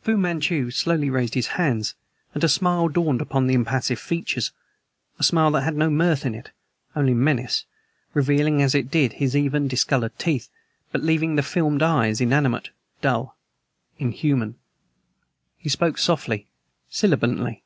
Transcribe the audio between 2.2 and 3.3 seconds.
and a smile dawned